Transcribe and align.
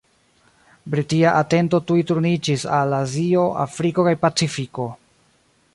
Britia 0.93 1.33
atento 1.41 1.81
tuj 1.91 1.99
turniĝis 2.13 2.65
al 2.81 2.97
Azio, 3.01 3.47
Afriko, 3.67 4.07
kaj 4.11 4.17
Pacifiko. 4.27 4.89